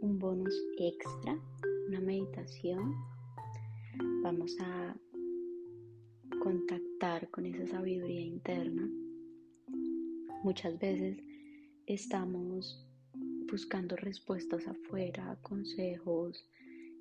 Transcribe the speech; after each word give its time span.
un 0.00 0.18
bonus 0.18 0.54
extra, 0.78 1.38
una 1.88 2.00
meditación. 2.00 2.94
Vamos 4.22 4.54
a 4.60 4.94
contactar 6.42 7.30
con 7.30 7.46
esa 7.46 7.66
sabiduría 7.66 8.20
interna. 8.20 8.88
Muchas 10.44 10.78
veces 10.78 11.18
estamos 11.86 12.86
buscando 13.50 13.96
respuestas 13.96 14.66
afuera, 14.66 15.38
consejos, 15.42 16.44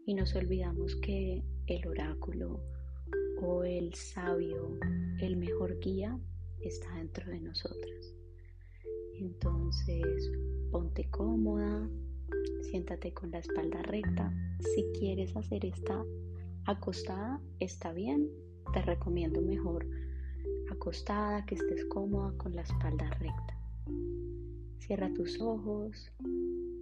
y 0.05 0.13
nos 0.13 0.33
olvidamos 0.35 0.95
que 0.97 1.43
el 1.67 1.85
oráculo 1.85 2.61
o 3.41 3.63
el 3.63 3.93
sabio, 3.93 4.77
el 5.19 5.35
mejor 5.35 5.77
guía, 5.79 6.17
está 6.61 6.95
dentro 6.95 7.29
de 7.29 7.41
nosotras. 7.41 8.15
Entonces, 9.15 10.31
ponte 10.71 11.09
cómoda, 11.09 11.89
siéntate 12.61 13.13
con 13.13 13.31
la 13.31 13.39
espalda 13.39 13.81
recta. 13.83 14.33
Si 14.73 14.85
quieres 14.99 15.35
hacer 15.35 15.65
esta 15.65 16.03
acostada, 16.65 17.41
está 17.59 17.93
bien. 17.93 18.29
Te 18.73 18.81
recomiendo 18.81 19.41
mejor 19.41 19.87
acostada, 20.71 21.45
que 21.45 21.55
estés 21.55 21.85
cómoda 21.85 22.31
con 22.37 22.55
la 22.55 22.61
espalda 22.61 23.09
recta. 23.19 23.57
Cierra 24.79 25.11
tus 25.13 25.39
ojos, 25.41 26.11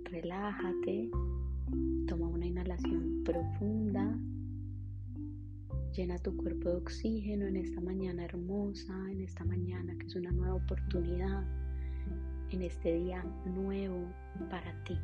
relájate, 0.04 1.09
toma 2.08 2.28
una 2.28 2.45
inhalación 2.45 3.23
profunda 3.23 4.18
Llena 5.98 6.20
tu 6.20 6.38
cuerpo 6.38 6.70
de 6.70 6.75
oxígeno 6.75 7.48
en 7.48 7.56
esta 7.56 7.81
mañana 7.81 8.23
hermosa, 8.23 8.94
en 9.09 9.20
esta 9.20 9.44
mañana 9.44 9.98
que 9.98 10.06
es 10.06 10.16
una 10.16 10.31
nueva 10.31 10.53
oportunidad, 10.53 11.44
en 12.52 12.62
este 12.62 12.94
día 12.94 13.23
nuevo 13.45 14.08
para 14.52 14.84
ti. 14.84 14.95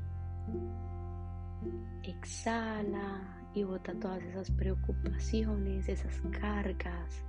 Exhala 2.04 3.38
y 3.54 3.64
bota 3.64 3.94
todas 4.00 4.24
esas 4.24 4.50
preocupaciones, 4.52 5.88
esas 5.88 6.22
cargas. 6.40 7.24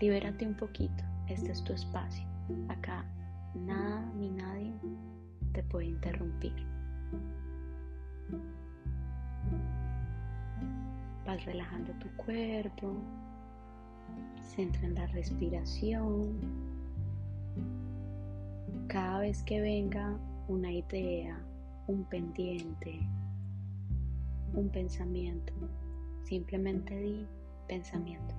Libérate 0.00 0.46
un 0.46 0.54
poquito. 0.54 1.04
Este 1.28 1.52
es 1.52 1.62
tu 1.62 1.72
espacio. 1.72 2.26
Acá 2.68 3.04
nada 3.54 4.10
ni 4.16 4.30
nadie 4.30 4.72
te 5.52 5.62
puede 5.64 5.86
interrumpir. 5.86 6.54
Vas 11.26 11.44
relajando 11.44 11.92
tu 11.94 12.08
cuerpo, 12.16 12.96
centra 14.40 14.86
en 14.86 14.94
la 14.94 15.06
respiración. 15.08 16.38
Cada 18.88 19.20
vez 19.20 19.42
que 19.44 19.60
venga 19.60 20.18
una 20.48 20.72
idea, 20.72 21.38
un 21.86 22.04
pendiente, 22.04 23.00
un 24.54 24.68
pensamiento, 24.68 25.52
simplemente 26.22 26.96
di 26.98 27.26
pensamiento 27.68 28.34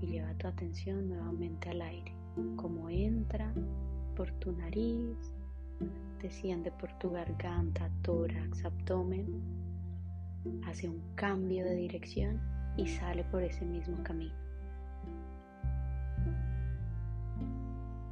y 0.00 0.06
lleva 0.06 0.34
tu 0.34 0.48
atención 0.48 1.08
nuevamente 1.08 1.70
al 1.70 1.82
aire, 1.82 2.12
como 2.56 2.90
entra 2.90 3.52
por 4.16 4.30
tu 4.32 4.52
nariz, 4.52 5.16
desciende 6.20 6.70
por 6.72 6.92
tu 6.98 7.10
garganta, 7.10 7.90
tórax, 8.02 8.64
abdomen 8.64 9.42
hace 10.66 10.88
un 10.88 11.00
cambio 11.14 11.64
de 11.64 11.74
dirección 11.74 12.40
y 12.76 12.86
sale 12.86 13.24
por 13.24 13.42
ese 13.42 13.64
mismo 13.64 14.02
camino. 14.02 14.34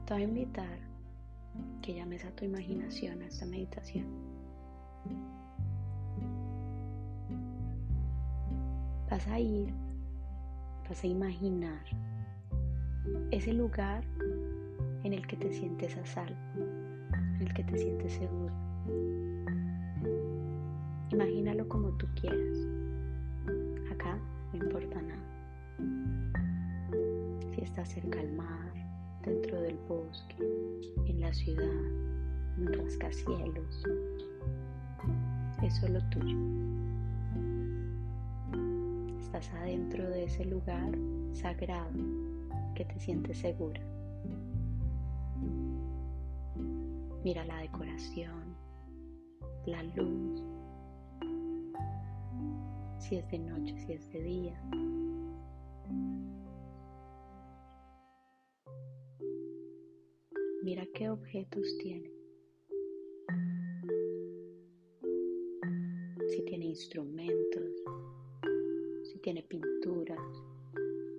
Te 0.07 0.15
voy 0.15 0.23
a 0.23 0.27
invitar 0.27 0.79
que 1.83 1.95
llames 1.95 2.25
a 2.25 2.31
tu 2.31 2.45
imaginación 2.45 3.23
a 3.23 3.27
esta 3.27 3.47
meditación. 3.47 4.07
Vas 9.13 9.29
a 9.29 9.39
ir, 9.39 9.69
vas 10.89 11.05
a 11.05 11.07
imaginar 11.07 11.85
ese 13.31 13.53
lugar 13.53 14.03
en 15.05 15.13
el 15.13 15.27
que 15.27 15.37
te 15.37 15.53
sientes 15.53 15.95
a 15.99 16.07
salvo, 16.07 16.35
en 16.55 17.43
el 17.43 17.53
que 17.53 17.63
te 17.63 17.77
sientes 17.77 18.15
seguro 18.15 18.55
Imagínalo 21.11 21.69
como 21.69 21.91
tú 21.99 22.07
quieras. 22.19 22.57
Acá 23.93 24.19
no 24.55 24.65
importa 24.65 25.03
nada. 25.03 25.23
Si 27.55 27.61
estás 27.61 27.91
cerca 27.91 28.19
al 28.19 28.33
mar, 28.33 28.73
dentro 29.27 29.61
del 29.61 29.77
bosque, 29.91 30.37
en 31.05 31.21
la 31.21 31.35
ciudad, 31.35 31.85
en 32.57 32.73
rascacielos, 32.73 33.85
es 35.63 35.77
solo 35.77 36.01
tuyo. 36.09 36.82
Estás 39.33 39.55
adentro 39.55 40.11
de 40.11 40.25
ese 40.25 40.45
lugar 40.45 40.93
sagrado 41.33 41.99
que 42.75 42.85
te 42.85 43.01
sientes 43.01 43.39
segura. 43.39 43.81
Mira 47.25 47.43
la 47.47 47.61
decoración, 47.63 48.55
la 49.65 49.83
luz, 49.85 50.43
si 52.99 53.17
es 53.17 53.31
de 53.31 53.39
noche, 53.39 53.75
si 53.79 53.93
es 53.95 54.13
de 54.13 54.23
día. 54.23 54.63
Mira 60.63 60.87
qué 60.93 61.09
objetos 61.09 61.79
tiene. 61.79 62.13
Si 66.29 66.43
tiene 66.45 66.67
instrumentos, 66.67 67.72
tiene 69.23 69.43
pinturas, 69.45 70.19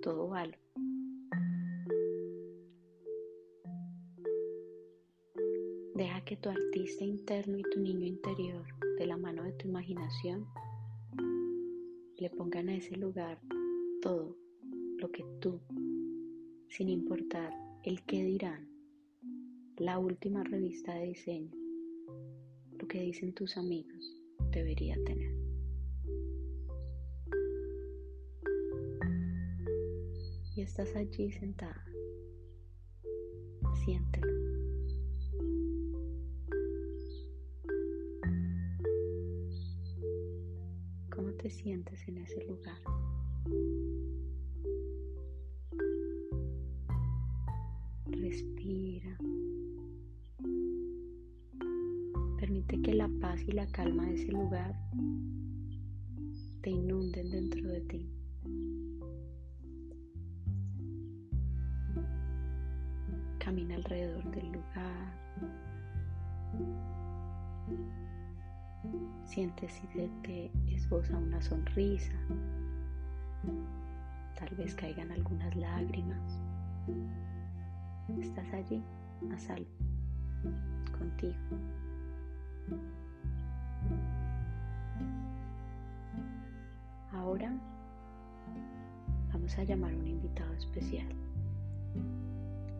todo 0.02 0.28
vale. 0.28 0.58
Deja 5.94 6.24
que 6.24 6.36
tu 6.36 6.50
artista 6.50 7.04
interno 7.04 7.56
y 7.58 7.62
tu 7.62 7.80
niño 7.80 8.06
interior, 8.06 8.66
de 8.98 9.06
la 9.06 9.16
mano 9.16 9.42
de 9.44 9.52
tu 9.52 9.68
imaginación, 9.68 10.46
le 12.18 12.30
pongan 12.30 12.68
a 12.68 12.76
ese 12.76 12.96
lugar 12.96 13.40
todo 14.02 14.36
lo 14.98 15.10
que 15.10 15.24
tú, 15.40 15.60
sin 16.68 16.88
importar 16.90 17.52
el 17.84 18.02
que 18.02 18.22
dirán, 18.22 18.68
la 19.78 19.98
última 19.98 20.44
revista 20.44 20.94
de 20.94 21.06
diseño, 21.06 21.52
lo 22.78 22.86
que 22.86 23.00
dicen 23.00 23.32
tus 23.32 23.56
amigos, 23.56 24.22
debería 24.50 24.96
tener. 25.04 25.43
Y 30.54 30.62
estás 30.62 30.94
allí 30.94 31.30
sentada. 31.32 31.84
Siéntelo. 33.84 34.34
te 41.44 41.50
sientes 41.50 42.08
en 42.08 42.16
ese 42.16 42.42
lugar. 42.46 42.78
Respira. 48.06 49.18
Permite 52.38 52.80
que 52.80 52.94
la 52.94 53.10
paz 53.20 53.42
y 53.46 53.52
la 53.52 53.66
calma 53.72 54.06
de 54.06 54.14
ese 54.14 54.32
lugar 54.32 54.74
te 56.62 56.70
inunden 56.70 57.30
dentro 57.30 57.68
de 57.68 57.80
ti. 57.82 58.13
Camina 63.44 63.74
alrededor 63.74 64.24
del 64.30 64.52
lugar. 64.52 65.12
Siente 69.26 69.68
si 69.68 69.86
se 69.88 70.08
te 70.22 70.50
esboza 70.74 71.18
una 71.18 71.42
sonrisa. 71.42 72.14
Tal 74.38 74.48
vez 74.56 74.74
caigan 74.74 75.12
algunas 75.12 75.54
lágrimas. 75.56 76.40
Estás 78.18 78.50
allí 78.54 78.82
a 79.30 79.38
salvo, 79.38 79.68
contigo. 80.98 81.34
Ahora 87.12 87.52
vamos 89.34 89.58
a 89.58 89.64
llamar 89.64 89.92
a 89.92 89.96
un 89.96 90.06
invitado 90.06 90.54
especial. 90.54 91.14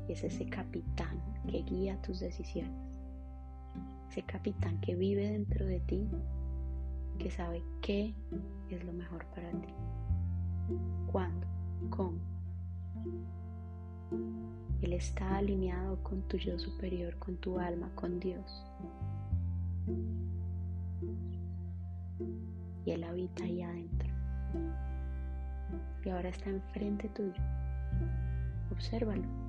Es 0.09 0.23
ese 0.25 0.47
capitán 0.47 1.21
que 1.49 1.63
guía 1.63 2.01
tus 2.03 2.21
decisiones 2.21 2.95
ese 4.15 4.23
capitán 4.23 4.81
que 4.81 4.95
vive 4.95 5.29
dentro 5.29 5.67
de 5.67 5.81
ti, 5.81 6.09
que 7.19 7.33
sabe 7.33 7.65
qué 7.83 8.15
es 8.71 8.85
lo 8.85 8.93
mejor 8.93 9.27
para 9.35 9.51
ti, 9.51 9.75
cuándo, 11.11 11.47
cómo. 11.91 12.19
Él 14.83 14.93
está 14.93 15.39
alineado 15.39 16.01
con 16.05 16.23
tu 16.29 16.37
yo 16.37 16.57
superior, 16.61 17.17
con 17.19 17.37
tu 17.39 17.59
alma, 17.59 17.91
con 17.97 18.21
Dios. 18.21 18.65
Y 22.85 22.91
Él 22.93 23.03
habita 23.03 23.43
ahí 23.43 23.63
adentro. 23.63 24.09
Y 26.05 26.11
ahora 26.11 26.29
está 26.29 26.51
enfrente 26.51 27.09
tuyo. 27.09 27.43
Obsérvalo. 28.71 29.44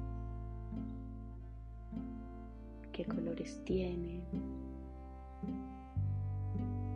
¿Qué 2.95 3.03
colores 3.03 3.61
tiene? 3.65 4.21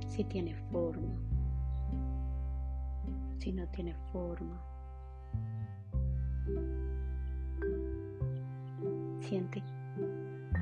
Si 0.07 0.23
tiene 0.23 0.55
forma. 0.71 1.11
Si 3.39 3.51
no 3.51 3.67
tiene 3.67 3.93
forma. 4.13 4.63
Siente 9.19 9.61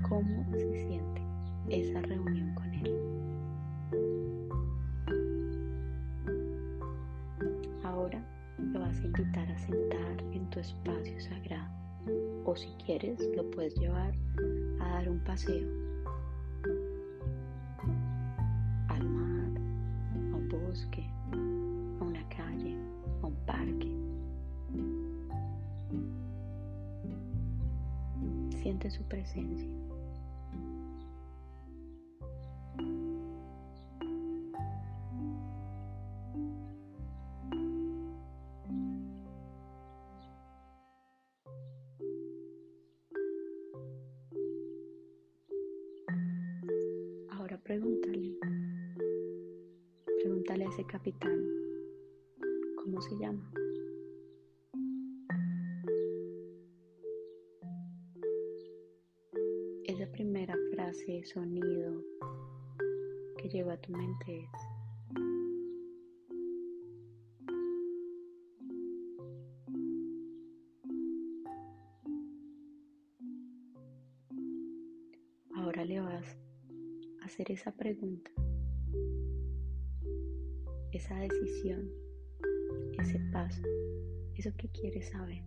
cómo 0.09 0.43
se 0.53 0.87
siente 0.87 1.21
esa 1.69 2.01
reunión 2.01 2.55
con 2.55 2.73
Él. 2.73 2.91
Ahora 7.83 8.19
lo 8.57 8.79
vas 8.79 8.97
a 8.97 9.05
invitar 9.05 9.51
a 9.51 9.57
sentar 9.59 10.19
en 10.33 10.49
tu 10.49 10.59
espacio 10.59 11.21
sagrado 11.21 11.86
o 12.45 12.55
si 12.55 12.67
quieres 12.85 13.19
lo 13.35 13.49
puedes 13.51 13.75
llevar 13.75 14.13
a 14.81 14.89
dar 14.89 15.09
un 15.09 15.19
paseo 15.23 15.67
al 18.89 19.09
mar, 19.09 19.61
a 20.31 20.35
un 20.35 20.49
bosque, 20.49 21.05
a 21.31 22.03
una 22.03 22.27
calle, 22.29 22.75
a 23.21 23.25
un 23.27 23.35
parque. 23.45 23.91
Siente 28.61 28.89
su 28.89 29.03
presencia. 29.03 29.69
Pregúntale, 47.67 48.31
pregúntale 50.21 50.63
a 50.63 50.69
ese 50.69 50.85
capitán, 50.85 51.37
¿cómo 52.77 53.01
se 53.01 53.17
llama? 53.17 53.51
Esa 59.83 60.09
primera 60.13 60.55
frase, 60.71 61.25
sonido 61.25 62.01
que 63.37 63.49
llegó 63.49 63.71
a 63.71 63.81
tu 63.81 63.91
mente 63.91 64.45
es 64.45 64.66
hacer 77.27 77.51
esa 77.51 77.73
pregunta, 77.73 78.31
esa 80.93 81.19
decisión, 81.19 81.91
ese 82.99 83.19
paso, 83.33 83.61
eso 84.35 84.49
que 84.55 84.69
quieres 84.69 85.09
saber. 85.09 85.43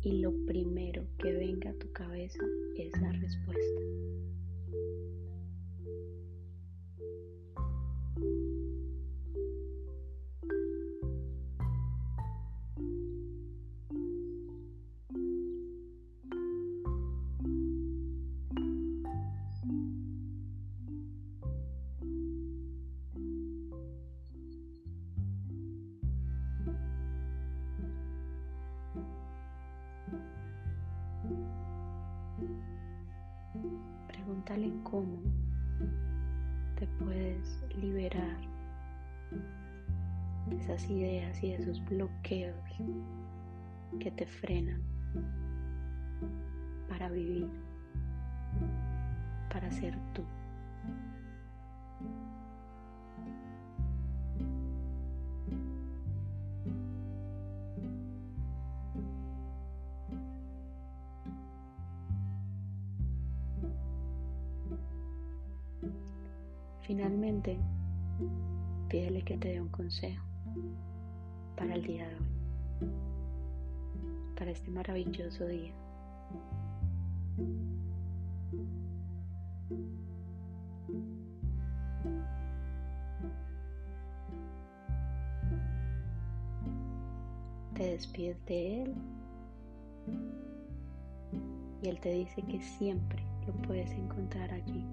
Y 0.00 0.22
lo 0.22 0.32
primero 0.46 1.06
que 1.18 1.30
venga 1.34 1.68
a 1.68 1.74
tu 1.74 1.92
cabeza 1.92 2.42
es 2.78 2.98
la 3.02 3.12
respuesta. 3.12 3.80
Cómo 34.82 35.22
te 36.78 36.86
puedes 36.98 37.64
liberar 37.80 38.36
de 40.48 40.56
esas 40.56 40.88
ideas 40.90 41.42
y 41.42 41.50
de 41.50 41.56
esos 41.56 41.82
bloqueos 41.86 42.56
que 43.98 44.10
te 44.10 44.26
frenan 44.26 44.82
para 46.88 47.08
vivir, 47.08 47.48
para 49.50 49.70
ser 49.70 49.96
tú. 50.12 50.22
Finalmente, 66.90 67.56
pídele 68.88 69.22
que 69.22 69.38
te 69.38 69.50
dé 69.50 69.60
un 69.60 69.68
consejo 69.68 70.24
para 71.56 71.76
el 71.76 71.84
día 71.84 72.08
de 72.08 72.16
hoy, 72.16 72.90
para 74.36 74.50
este 74.50 74.72
maravilloso 74.72 75.46
día. 75.46 75.72
Te 87.74 87.84
despides 87.84 88.44
de 88.46 88.82
él 88.82 88.94
y 91.84 91.88
él 91.88 92.00
te 92.00 92.10
dice 92.10 92.42
que 92.42 92.60
siempre 92.60 93.22
lo 93.46 93.52
puedes 93.62 93.92
encontrar 93.92 94.50
allí 94.50 94.84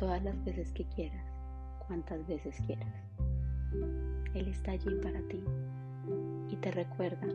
todas 0.00 0.24
las 0.24 0.42
veces 0.44 0.72
que 0.72 0.86
quieras, 0.86 1.26
cuantas 1.86 2.26
veces 2.26 2.56
quieras. 2.66 2.88
Él 4.32 4.48
está 4.48 4.70
allí 4.70 4.94
para 5.02 5.20
ti 5.28 5.44
y 6.48 6.56
te 6.56 6.70
recuerda 6.70 7.28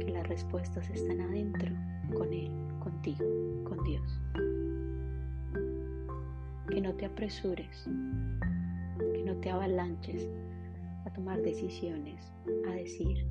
que 0.00 0.10
las 0.10 0.28
respuestas 0.28 0.90
están 0.90 1.18
adentro, 1.22 1.70
con 2.14 2.30
Él, 2.30 2.50
contigo, 2.78 3.24
con 3.64 3.82
Dios. 3.84 4.20
Que 6.68 6.82
no 6.82 6.92
te 6.92 7.06
apresures, 7.06 7.88
que 8.98 9.22
no 9.24 9.34
te 9.36 9.50
avalanches 9.50 10.28
a 11.06 11.10
tomar 11.10 11.40
decisiones, 11.40 12.34
a 12.68 12.72
decir, 12.72 13.26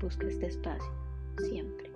busca 0.00 0.28
este 0.28 0.46
espacio 0.46 0.92
siempre. 1.48 1.90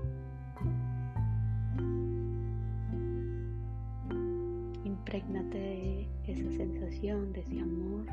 Imprégnate 5.01 5.59
de 5.59 6.09
esa 6.27 6.53
sensación, 6.53 7.33
de 7.33 7.41
ese 7.41 7.59
amor 7.59 8.05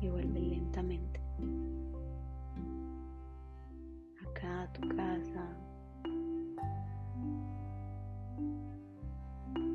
y 0.00 0.08
vuelve 0.08 0.40
lentamente 0.40 1.20
acá 4.26 4.62
a 4.62 4.72
tu 4.72 4.88
casa. 4.88 5.56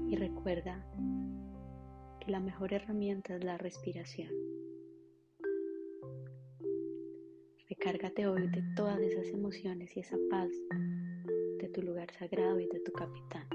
Y 0.10 0.16
recuerda 0.18 0.86
que 2.20 2.30
la 2.30 2.42
mejor 2.42 2.74
herramienta 2.74 3.38
es 3.38 3.44
la 3.46 3.58
respiración. 3.58 4.30
Recárgate 7.70 8.28
hoy 8.28 8.50
de 8.50 8.62
todas 8.76 9.00
esas 9.00 9.28
emociones 9.28 9.96
y 9.96 10.02
esa 10.02 10.18
paz 10.30 10.50
de 11.58 11.70
tu 11.70 11.82
lugar 11.82 12.12
sagrado 12.12 12.60
y 12.60 12.68
de 12.68 12.82
tu 12.82 12.92
capitán. 12.92 13.48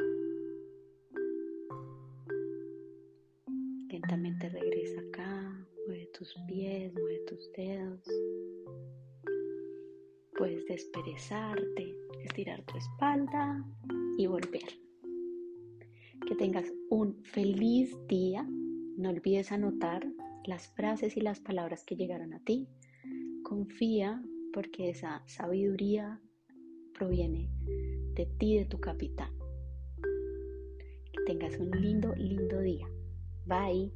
Lentamente 4.08 4.48
regresa 4.50 5.00
acá, 5.00 5.66
mueve 5.88 6.08
tus 6.16 6.32
pies, 6.46 6.94
mueve 6.94 7.18
tus 7.26 7.52
dedos. 7.54 8.00
Puedes 10.38 10.64
desperezarte, 10.66 11.92
estirar 12.22 12.62
tu 12.66 12.76
espalda 12.76 13.64
y 14.16 14.28
volver. 14.28 14.62
Que 16.25 16.36
tengas 16.36 16.72
un 16.88 17.20
feliz 17.25 17.96
día. 18.06 18.46
No 18.96 19.10
olvides 19.10 19.50
anotar 19.50 20.06
las 20.44 20.68
frases 20.68 21.16
y 21.16 21.20
las 21.20 21.40
palabras 21.40 21.82
que 21.84 21.96
llegaron 21.96 22.32
a 22.32 22.38
ti. 22.44 22.68
Confía 23.42 24.22
porque 24.52 24.90
esa 24.90 25.25
sabiduría 25.26 26.20
proviene 26.94 27.50
de 28.14 28.26
ti, 28.38 28.56
de 28.56 28.66
tu 28.66 28.78
capitán. 28.78 29.36
Que 31.12 31.25
tengas 31.26 31.58
un 31.58 31.72
lindo, 31.72 32.14
lindo 32.14 32.60
día. 32.60 32.86
Bye. 33.46 33.90